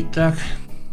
[0.00, 0.38] Итак,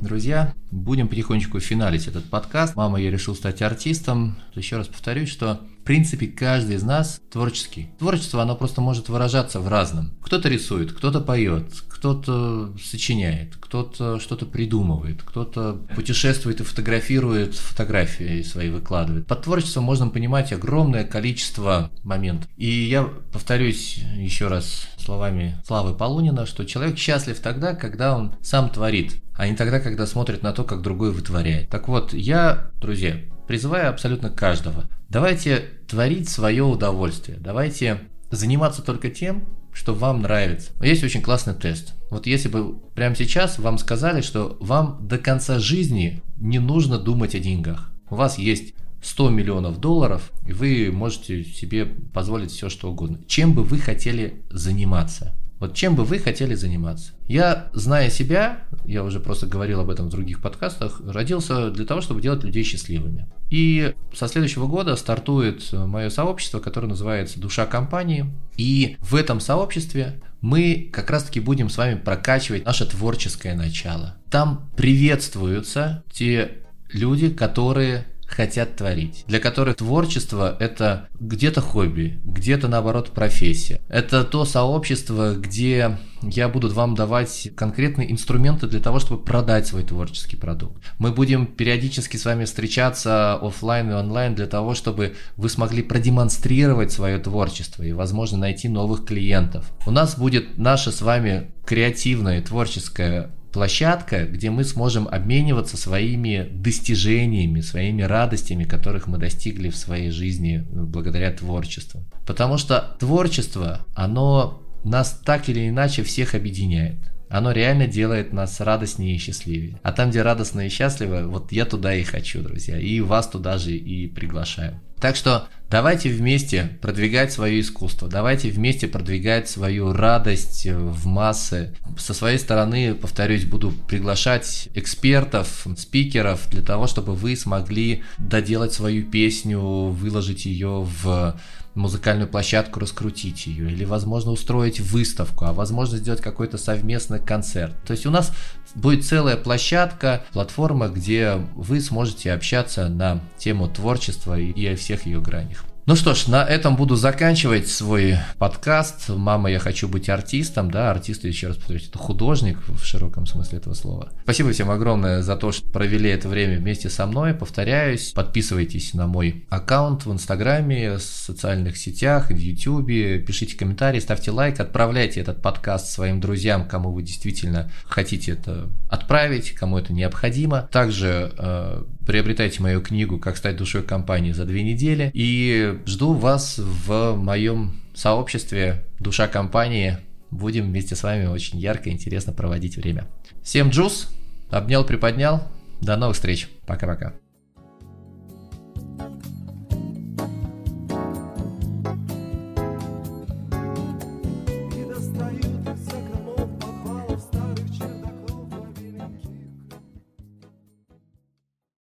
[0.00, 2.74] друзья, будем потихонечку финалить этот подкаст.
[2.74, 4.38] Мама, я решил стать артистом.
[4.54, 7.90] Еще раз повторюсь, что в принципе каждый из нас творческий.
[7.98, 10.12] Творчество, оно просто может выражаться в разном.
[10.22, 18.70] Кто-то рисует, кто-то поет, кто-то сочиняет, кто-то что-то придумывает, кто-то путешествует и фотографирует, фотографии свои
[18.70, 19.26] выкладывает.
[19.26, 22.48] Под творчеством можно понимать огромное количество моментов.
[22.56, 28.70] И я повторюсь еще раз словами Славы Полунина, что человек счастлив тогда, когда он сам
[28.70, 31.68] творит, а не тогда, когда смотрит на то, как другой вытворяет.
[31.68, 39.44] Так вот, я, друзья, призываю абсолютно каждого, давайте творить свое удовольствие, давайте заниматься только тем,
[39.72, 40.70] что вам нравится.
[40.80, 41.94] Есть очень классный тест.
[42.10, 47.34] Вот если бы прямо сейчас вам сказали, что вам до конца жизни не нужно думать
[47.34, 47.90] о деньгах.
[48.08, 53.20] У вас есть 100 миллионов долларов, и вы можете себе позволить все, что угодно.
[53.26, 55.34] Чем бы вы хотели заниматься?
[55.60, 57.12] Вот чем бы вы хотели заниматься?
[57.26, 62.00] Я, зная себя, я уже просто говорил об этом в других подкастах, родился для того,
[62.00, 63.28] чтобы делать людей счастливыми.
[63.50, 68.26] И со следующего года стартует мое сообщество, которое называется «Душа компании».
[68.56, 74.16] И в этом сообществе мы как раз-таки будем с вами прокачивать наше творческое начало.
[74.30, 76.58] Там приветствуются те
[76.90, 83.80] люди, которые хотят творить, для которых творчество– это где-то хобби, где-то, наоборот, профессия.
[83.88, 89.82] Это то сообщество, где я буду вам давать конкретные инструменты для того, чтобы продать свой
[89.82, 90.82] творческий продукт.
[90.98, 96.92] Мы будем периодически с вами встречаться офлайн и онлайн для того, чтобы вы смогли продемонстрировать
[96.92, 99.70] свое творчество и, возможно, найти новых клиентов.
[99.86, 107.60] У нас будет наше с вами креативное творческое площадка, где мы сможем обмениваться своими достижениями,
[107.60, 112.04] своими радостями, которых мы достигли в своей жизни благодаря творчеству.
[112.26, 116.96] Потому что творчество, оно нас так или иначе всех объединяет.
[117.28, 119.78] Оно реально делает нас радостнее и счастливее.
[119.84, 122.76] А там, где радостно и счастливо, вот я туда и хочу, друзья.
[122.76, 124.80] И вас туда же и приглашаю.
[125.04, 131.74] Так что давайте вместе продвигать свое искусство, давайте вместе продвигать свою радость в массы.
[131.98, 139.04] Со своей стороны, повторюсь, буду приглашать экспертов, спикеров для того, чтобы вы смогли доделать свою
[139.04, 141.38] песню, выложить ее в
[141.74, 147.74] музыкальную площадку, раскрутить ее, или, возможно, устроить выставку, а возможно, сделать какой-то совместный концерт.
[147.86, 148.32] То есть у нас
[148.74, 155.20] будет целая площадка, платформа, где вы сможете общаться на тему творчества и о всех ее
[155.20, 155.64] гранях.
[155.86, 159.10] Ну что ж, на этом буду заканчивать свой подкаст.
[159.10, 160.70] Мама, я хочу быть артистом.
[160.70, 164.08] Да, артист, еще раз повторюсь, это художник в широком смысле этого слова.
[164.22, 167.34] Спасибо всем огромное за то, что провели это время вместе со мной.
[167.34, 174.30] Повторяюсь, подписывайтесь на мой аккаунт в Инстаграме, в социальных сетях, в Ютубе, пишите комментарии, ставьте
[174.30, 180.62] лайк, отправляйте этот подкаст своим друзьям, кому вы действительно хотите это отправить, кому это необходимо.
[180.72, 186.58] Также э, приобретайте мою книгу «Как стать душой компании за две недели» и жду вас
[186.58, 189.98] в моем сообществе «Душа компании».
[190.30, 193.06] Будем вместе с вами очень ярко и интересно проводить время.
[193.42, 194.08] Всем джуз,
[194.50, 195.46] обнял, приподнял.
[195.80, 196.48] До новых встреч.
[196.66, 197.14] Пока-пока.